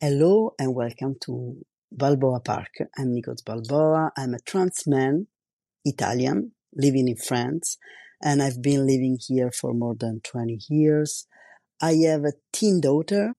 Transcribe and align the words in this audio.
Hello 0.00 0.54
and 0.58 0.74
welcome 0.74 1.14
to 1.22 1.64
Balboa 1.92 2.40
Park. 2.40 2.72
I'm 2.98 3.14
Nicoz 3.14 3.42
Balboa. 3.44 4.10
I'm 4.16 4.34
a 4.34 4.40
trans 4.40 4.86
man, 4.88 5.28
Italian, 5.84 6.52
living 6.74 7.06
in 7.06 7.16
France, 7.16 7.78
and 8.20 8.42
I've 8.42 8.60
been 8.60 8.86
living 8.86 9.18
here 9.24 9.52
for 9.52 9.72
more 9.72 9.94
than 9.94 10.20
20 10.20 10.58
years. 10.68 11.26
I 11.80 11.92
have 12.08 12.24
a 12.24 12.32
teen 12.52 12.80
daughter 12.80 13.34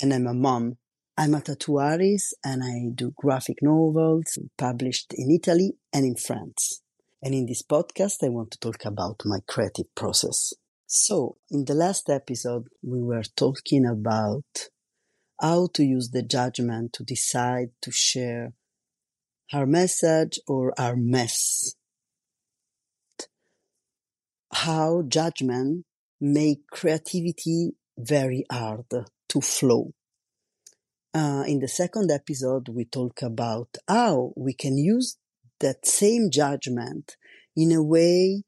and 0.00 0.12
I'm 0.12 0.26
a 0.26 0.34
mom. 0.34 0.76
I'm 1.16 1.34
a 1.34 1.40
tattoo 1.40 1.78
artist 1.78 2.36
and 2.44 2.62
I 2.62 2.94
do 2.94 3.12
graphic 3.16 3.56
novels 3.62 4.38
published 4.58 5.14
in 5.16 5.30
Italy 5.30 5.72
and 5.94 6.04
in 6.04 6.16
France. 6.16 6.82
And 7.22 7.34
in 7.34 7.46
this 7.46 7.62
podcast, 7.62 8.22
I 8.22 8.28
want 8.28 8.50
to 8.52 8.58
talk 8.58 8.84
about 8.84 9.22
my 9.24 9.38
creative 9.48 9.92
process. 9.94 10.52
So, 10.86 11.38
in 11.50 11.64
the 11.64 11.74
last 11.74 12.10
episode, 12.10 12.68
we 12.82 13.02
were 13.02 13.24
talking 13.34 13.86
about 13.86 14.44
how 15.40 15.68
to 15.74 15.84
use 15.84 16.10
the 16.10 16.22
judgment 16.22 16.92
to 16.94 17.04
decide 17.04 17.70
to 17.82 17.90
share 17.90 18.52
our 19.52 19.66
message 19.66 20.38
or 20.46 20.72
our 20.78 20.96
mess. 20.96 21.74
How 24.52 25.02
judgment 25.06 25.84
make 26.20 26.68
creativity 26.70 27.72
very 27.98 28.44
hard 28.50 28.86
to 29.28 29.40
flow. 29.40 29.92
Uh, 31.14 31.44
in 31.46 31.60
the 31.60 31.68
second 31.68 32.10
episode, 32.10 32.68
we 32.68 32.84
talk 32.84 33.22
about 33.22 33.76
how 33.88 34.32
we 34.36 34.52
can 34.52 34.76
use 34.76 35.16
that 35.60 35.86
same 35.86 36.30
judgment 36.30 37.16
in 37.56 37.72
a 37.72 37.82
way 37.82 38.42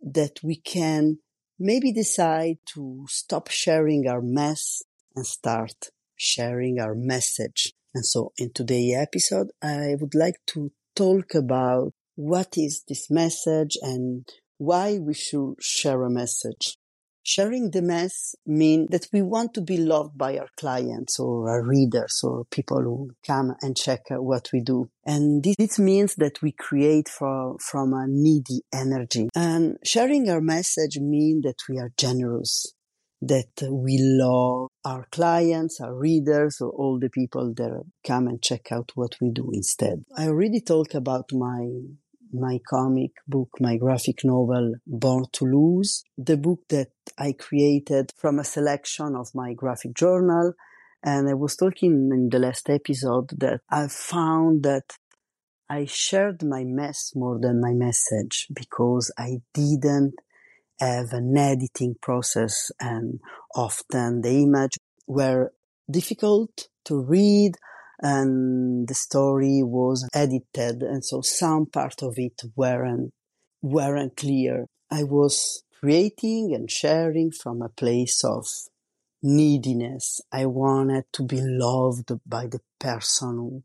that 0.00 0.38
we 0.42 0.56
can 0.56 1.18
maybe 1.58 1.92
decide 1.92 2.58
to 2.74 3.04
stop 3.08 3.48
sharing 3.48 4.06
our 4.06 4.22
mess 4.22 4.82
and 5.16 5.26
start 5.26 5.90
sharing 6.22 6.78
our 6.78 6.94
message. 6.94 7.72
And 7.94 8.06
so 8.06 8.32
in 8.38 8.52
today's 8.54 8.96
episode, 8.96 9.48
I 9.60 9.96
would 9.98 10.14
like 10.14 10.36
to 10.48 10.70
talk 10.94 11.34
about 11.34 11.92
what 12.14 12.56
is 12.56 12.84
this 12.88 13.10
message 13.10 13.76
and 13.82 14.24
why 14.58 14.98
we 14.98 15.14
should 15.14 15.54
share 15.60 16.02
a 16.02 16.10
message. 16.10 16.76
Sharing 17.24 17.70
the 17.70 17.82
mess 17.82 18.34
means 18.46 18.88
that 18.90 19.06
we 19.12 19.22
want 19.22 19.54
to 19.54 19.60
be 19.60 19.76
loved 19.76 20.16
by 20.16 20.38
our 20.38 20.48
clients 20.56 21.18
or 21.20 21.50
our 21.50 21.64
readers 21.64 22.20
or 22.22 22.44
people 22.50 22.82
who 22.82 23.10
come 23.26 23.54
and 23.60 23.76
check 23.76 24.02
what 24.10 24.48
we 24.52 24.60
do. 24.60 24.90
And 25.04 25.44
this 25.44 25.78
means 25.78 26.14
that 26.16 26.42
we 26.42 26.52
create 26.52 27.08
for, 27.08 27.56
from 27.58 27.92
a 27.92 28.06
needy 28.08 28.62
energy. 28.72 29.28
And 29.36 29.76
sharing 29.84 30.28
our 30.30 30.40
message 30.40 30.98
means 30.98 31.42
that 31.44 31.58
we 31.68 31.78
are 31.78 31.90
generous 31.96 32.74
that 33.22 33.68
we 33.70 33.98
love 34.00 34.68
our 34.84 35.06
clients, 35.12 35.80
our 35.80 35.94
readers, 35.94 36.60
or 36.60 36.70
all 36.70 36.98
the 36.98 37.08
people 37.08 37.54
that 37.54 37.84
come 38.04 38.26
and 38.26 38.42
check 38.42 38.72
out 38.72 38.90
what 38.96 39.16
we 39.20 39.30
do 39.30 39.50
instead. 39.52 40.04
I 40.16 40.26
already 40.26 40.60
talked 40.60 40.94
about 40.94 41.32
my 41.32 41.68
my 42.34 42.58
comic 42.66 43.10
book, 43.28 43.50
my 43.60 43.76
graphic 43.76 44.24
novel, 44.24 44.74
Born 44.86 45.26
to 45.32 45.44
Lose, 45.44 46.02
the 46.16 46.38
book 46.38 46.60
that 46.70 46.88
I 47.18 47.32
created 47.32 48.10
from 48.16 48.38
a 48.38 48.44
selection 48.44 49.14
of 49.14 49.34
my 49.34 49.52
graphic 49.52 49.94
journal. 49.94 50.54
And 51.04 51.28
I 51.28 51.34
was 51.34 51.56
talking 51.56 52.08
in 52.10 52.30
the 52.30 52.38
last 52.38 52.70
episode 52.70 53.38
that 53.38 53.60
I 53.70 53.88
found 53.88 54.62
that 54.62 54.96
I 55.68 55.84
shared 55.84 56.42
my 56.42 56.64
mess 56.64 57.12
more 57.14 57.38
than 57.38 57.60
my 57.60 57.72
message 57.72 58.46
because 58.52 59.12
I 59.18 59.42
didn't 59.52 60.14
have 60.80 61.12
an 61.12 61.36
editing 61.36 61.94
process 62.00 62.70
and 62.80 63.20
often 63.54 64.22
the 64.22 64.42
image 64.42 64.78
were 65.06 65.52
difficult 65.90 66.68
to 66.84 67.00
read 67.00 67.52
and 68.00 68.88
the 68.88 68.94
story 68.94 69.62
was 69.62 70.08
edited 70.12 70.82
and 70.82 71.04
so 71.04 71.20
some 71.20 71.66
part 71.66 72.02
of 72.02 72.14
it 72.16 72.40
weren't 72.56 73.12
weren't 73.62 74.16
clear. 74.16 74.66
I 74.90 75.04
was 75.04 75.62
creating 75.78 76.52
and 76.54 76.70
sharing 76.70 77.30
from 77.30 77.62
a 77.62 77.68
place 77.68 78.22
of 78.24 78.46
neediness. 79.22 80.20
I 80.32 80.46
wanted 80.46 81.04
to 81.12 81.22
be 81.24 81.40
loved 81.40 82.10
by 82.26 82.46
the 82.46 82.60
person 82.80 83.36
who 83.36 83.62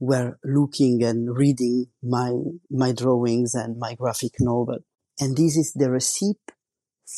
were 0.00 0.38
looking 0.44 1.02
and 1.04 1.36
reading 1.36 1.86
my 2.02 2.32
my 2.70 2.92
drawings 2.92 3.54
and 3.54 3.78
my 3.78 3.94
graphic 3.94 4.32
novel. 4.40 4.78
And 5.20 5.36
this 5.36 5.56
is 5.56 5.72
the 5.74 5.90
recipe 5.90 6.38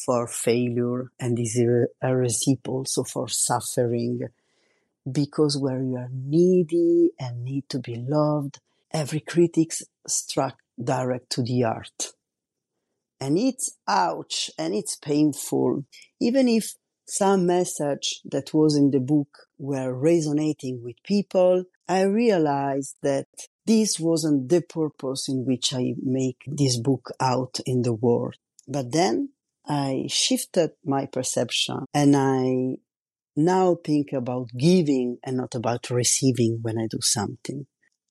for 0.04 0.26
failure 0.26 1.10
and 1.20 1.36
this 1.36 1.56
is 1.56 1.86
a 2.02 2.16
recipe 2.16 2.60
also 2.66 3.04
for 3.04 3.28
suffering 3.28 4.20
because 5.10 5.58
where 5.58 5.82
you 5.82 5.96
are 5.96 6.10
needy 6.12 7.10
and 7.18 7.44
need 7.44 7.68
to 7.68 7.78
be 7.78 7.96
loved, 7.96 8.58
every 8.92 9.20
critic 9.20 9.72
struck 10.06 10.58
direct 10.82 11.30
to 11.30 11.42
the 11.42 11.60
heart. 11.62 12.12
And 13.20 13.38
it's 13.38 13.76
ouch 13.86 14.50
and 14.58 14.74
it's 14.74 14.96
painful. 14.96 15.84
Even 16.20 16.48
if 16.48 16.74
some 17.06 17.46
message 17.46 18.20
that 18.24 18.52
was 18.54 18.76
in 18.76 18.90
the 18.90 19.00
book 19.00 19.46
were 19.58 19.94
resonating 19.94 20.82
with 20.82 20.96
people, 21.04 21.64
I 21.88 22.02
realized 22.02 22.96
that 23.02 23.26
this 23.66 23.98
wasn't 23.98 24.48
the 24.48 24.60
purpose 24.60 25.28
in 25.28 25.44
which 25.44 25.72
I 25.72 25.94
make 26.02 26.42
this 26.46 26.78
book 26.78 27.10
out 27.20 27.60
in 27.64 27.82
the 27.82 27.94
world. 27.94 28.36
But 28.68 28.92
then 28.92 29.30
I 29.66 30.06
shifted 30.08 30.72
my 30.84 31.06
perception 31.06 31.86
and 31.94 32.16
I 32.16 32.76
now 33.36 33.76
think 33.84 34.12
about 34.12 34.48
giving 34.56 35.18
and 35.24 35.38
not 35.38 35.54
about 35.54 35.90
receiving 35.90 36.58
when 36.62 36.78
I 36.78 36.86
do 36.88 36.98
something. 37.00 37.66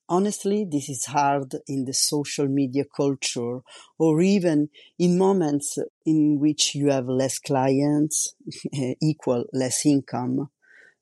Honestly, 0.10 0.66
this 0.70 0.90
is 0.90 1.06
hard 1.06 1.56
in 1.68 1.86
the 1.86 1.94
social 1.94 2.48
media 2.48 2.84
culture 2.96 3.60
or 3.98 4.22
even 4.22 4.70
in 5.00 5.18
moments 5.18 5.78
in 6.06 6.40
which 6.40 6.76
you 6.76 6.90
have 6.90 7.08
less 7.08 7.40
clients, 7.40 8.36
equal 9.02 9.46
less 9.54 9.86
income, 9.86 10.50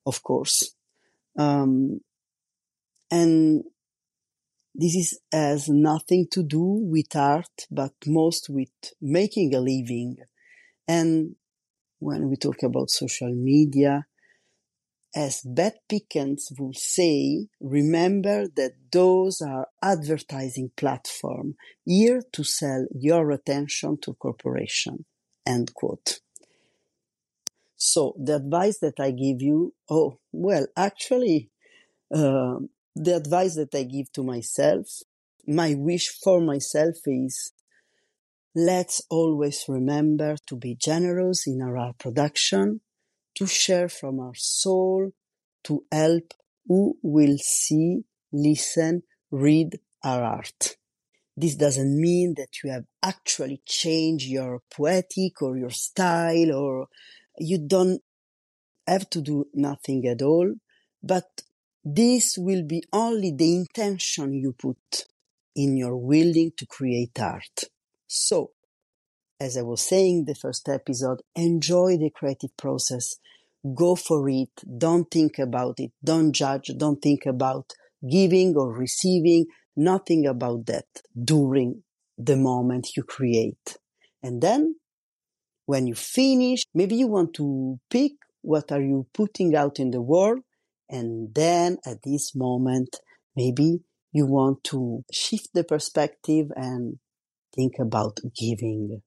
of 0.05 0.21
course. 0.21 0.75
Um, 1.37 2.01
and 3.09 3.63
this 4.73 4.95
is, 4.95 5.19
has 5.31 5.69
nothing 5.69 6.27
to 6.31 6.43
do 6.43 6.63
with 6.63 7.15
art, 7.15 7.67
but 7.69 7.93
most 8.05 8.49
with 8.49 8.69
making 9.01 9.53
a 9.53 9.59
living. 9.59 10.17
And 10.87 11.35
when 11.99 12.29
we 12.29 12.35
talk 12.35 12.63
about 12.63 12.89
social 12.89 13.33
media, 13.33 14.05
as 15.13 15.41
Beth 15.41 15.77
Pickens 15.89 16.51
will 16.57 16.73
say, 16.73 17.47
remember 17.59 18.47
that 18.55 18.71
those 18.91 19.41
are 19.41 19.67
advertising 19.83 20.71
platforms 20.77 21.55
here 21.85 22.21
to 22.31 22.43
sell 22.43 22.87
your 22.95 23.31
attention 23.31 23.97
to 24.03 24.13
corporation. 24.13 25.05
End 25.45 25.73
quote. 25.73 26.19
So 27.75 28.15
the 28.17 28.35
advice 28.37 28.79
that 28.79 28.99
I 28.99 29.11
give 29.11 29.41
you, 29.41 29.73
oh, 29.89 30.19
well, 30.31 30.67
actually, 30.77 31.49
uh, 32.13 32.59
the 32.95 33.15
advice 33.15 33.55
that 33.55 33.73
I 33.73 33.83
give 33.83 34.11
to 34.13 34.23
myself, 34.23 34.87
my 35.47 35.75
wish 35.75 36.09
for 36.23 36.41
myself 36.41 36.97
is 37.05 37.51
let's 38.53 39.01
always 39.09 39.65
remember 39.67 40.35
to 40.47 40.55
be 40.55 40.75
generous 40.75 41.47
in 41.47 41.61
our 41.61 41.93
production, 41.93 42.81
to 43.35 43.47
share 43.47 43.89
from 43.89 44.19
our 44.19 44.35
soul, 44.35 45.11
to 45.63 45.85
help 45.91 46.33
who 46.67 46.97
will 47.01 47.37
see, 47.37 48.03
listen, 48.31 49.03
read 49.29 49.79
our 50.03 50.23
art. 50.23 50.75
This 51.35 51.55
doesn't 51.55 51.99
mean 51.99 52.35
that 52.37 52.61
you 52.63 52.71
have 52.71 52.85
actually 53.01 53.61
changed 53.65 54.27
your 54.27 54.61
poetic 54.69 55.41
or 55.41 55.57
your 55.57 55.69
style 55.69 56.53
or 56.53 56.87
you 57.39 57.57
don't 57.57 58.01
have 58.85 59.09
to 59.11 59.21
do 59.21 59.45
nothing 59.53 60.05
at 60.07 60.21
all, 60.21 60.53
but 61.01 61.43
this 61.83 62.37
will 62.37 62.63
be 62.63 62.83
only 62.93 63.31
the 63.31 63.55
intention 63.55 64.33
you 64.33 64.53
put 64.53 65.05
in 65.55 65.77
your 65.77 65.97
willing 65.97 66.51
to 66.57 66.65
create 66.65 67.19
art. 67.19 67.65
So, 68.07 68.51
as 69.39 69.57
I 69.57 69.63
was 69.63 69.81
saying 69.81 70.25
the 70.25 70.35
first 70.35 70.69
episode, 70.69 71.21
enjoy 71.35 71.97
the 71.97 72.11
creative 72.11 72.55
process. 72.57 73.15
Go 73.75 73.95
for 73.95 74.29
it. 74.29 74.49
Don't 74.77 75.09
think 75.09 75.39
about 75.39 75.79
it. 75.79 75.91
Don't 76.03 76.31
judge. 76.31 76.71
Don't 76.77 77.01
think 77.01 77.25
about 77.25 77.73
giving 78.07 78.55
or 78.55 78.71
receiving. 78.71 79.45
Nothing 79.75 80.27
about 80.27 80.67
that 80.67 80.85
during 81.23 81.83
the 82.17 82.35
moment 82.35 82.95
you 82.95 83.03
create. 83.03 83.77
And 84.21 84.41
then 84.41 84.75
when 85.65 85.87
you 85.87 85.95
finish, 85.95 86.63
maybe 86.73 86.95
you 86.95 87.07
want 87.07 87.33
to 87.35 87.79
pick 87.89 88.13
what 88.41 88.71
are 88.71 88.81
you 88.81 89.07
putting 89.13 89.55
out 89.55 89.79
in 89.79 89.91
the 89.91 90.01
world 90.01 90.41
and 90.91 91.33
then 91.33 91.77
at 91.85 92.03
this 92.03 92.35
moment, 92.35 92.97
maybe 93.35 93.79
you 94.11 94.27
want 94.27 94.63
to 94.65 95.03
shift 95.11 95.49
the 95.53 95.63
perspective 95.63 96.47
and 96.55 96.99
think 97.55 97.73
about 97.79 98.19
giving. 98.37 99.01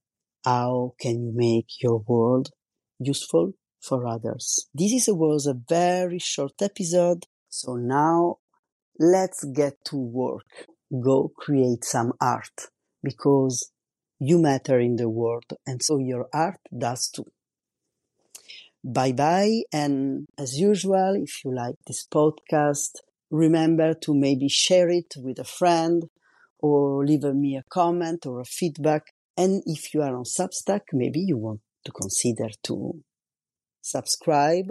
How 0.45 0.95
can 1.01 1.23
you 1.23 1.33
make 1.35 1.69
your 1.81 2.03
world 2.07 2.51
useful 2.99 3.53
for 3.85 4.07
others. 4.07 4.67
This 4.73 5.07
was 5.09 5.47
a 5.47 5.55
very 5.55 6.19
short 6.19 6.61
episode. 6.61 7.25
So 7.49 7.75
now 7.75 8.39
let's 8.99 9.45
get 9.45 9.75
to 9.87 9.97
work. 9.97 10.47
Go 11.03 11.33
create 11.37 11.85
some 11.85 12.13
art 12.21 12.69
because 13.03 13.71
you 14.19 14.41
matter 14.41 14.79
in 14.79 14.97
the 14.97 15.09
world 15.09 15.45
and 15.67 15.83
so 15.83 15.99
your 15.99 16.29
art 16.33 16.61
does 16.77 17.09
too. 17.09 17.27
Bye 18.87 19.13
bye. 19.13 19.63
And 19.73 20.27
as 20.37 20.61
usual, 20.61 21.15
if 21.17 21.43
you 21.43 21.55
like 21.55 21.77
this 21.87 22.07
podcast, 22.07 22.97
remember 23.31 23.95
to 23.95 24.15
maybe 24.15 24.47
share 24.49 24.91
it 24.91 25.15
with 25.17 25.39
a 25.39 25.45
friend 25.45 26.05
or 26.59 27.03
leave 27.03 27.25
me 27.25 27.57
a 27.57 27.65
comment 27.71 28.27
or 28.27 28.41
a 28.41 28.45
feedback. 28.45 29.15
And 29.39 29.63
if 29.65 29.95
you 29.95 30.03
are 30.03 30.15
on 30.15 30.25
Substack, 30.25 30.83
maybe 30.93 31.21
you 31.21 31.39
want 31.39 31.61
to 31.87 31.93
consider 31.93 32.51
to 32.65 33.03
subscribe. 33.81 34.71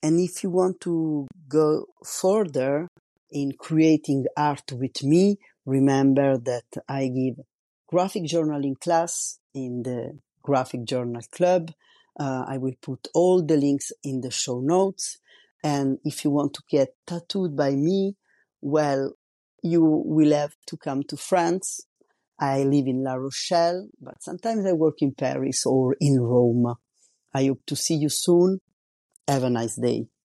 And 0.00 0.20
if 0.20 0.44
you 0.44 0.50
want 0.50 0.80
to 0.82 1.26
go 1.48 1.86
further 2.04 2.86
in 3.32 3.50
creating 3.58 4.26
art 4.36 4.70
with 4.72 5.02
me, 5.02 5.38
remember 5.66 6.38
that 6.38 6.66
I 6.88 7.08
give 7.08 7.44
graphic 7.88 8.26
journaling 8.26 8.78
class 8.78 9.40
in 9.54 9.82
the 9.82 10.20
Graphic 10.40 10.84
Journal 10.84 11.22
Club. 11.32 11.72
Uh, 12.18 12.44
I 12.46 12.58
will 12.58 12.74
put 12.80 13.08
all 13.14 13.42
the 13.42 13.56
links 13.56 13.92
in 14.02 14.20
the 14.20 14.30
show 14.30 14.60
notes. 14.60 15.18
And 15.62 15.98
if 16.04 16.24
you 16.24 16.30
want 16.30 16.54
to 16.54 16.62
get 16.68 16.88
tattooed 17.06 17.56
by 17.56 17.72
me, 17.72 18.16
well, 18.60 19.12
you 19.62 19.82
will 19.82 20.32
have 20.32 20.54
to 20.66 20.76
come 20.76 21.02
to 21.04 21.16
France. 21.16 21.80
I 22.38 22.62
live 22.62 22.86
in 22.86 23.04
La 23.04 23.14
Rochelle, 23.14 23.88
but 24.00 24.22
sometimes 24.22 24.64
I 24.64 24.72
work 24.72 24.96
in 25.02 25.12
Paris 25.12 25.66
or 25.66 25.96
in 26.00 26.18
Rome. 26.20 26.74
I 27.34 27.46
hope 27.46 27.60
to 27.66 27.76
see 27.76 27.96
you 27.96 28.08
soon. 28.08 28.60
Have 29.28 29.44
a 29.44 29.50
nice 29.50 29.76
day. 29.76 30.10